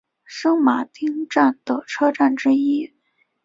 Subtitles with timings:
[0.25, 2.91] 圣马丁站的车站之一。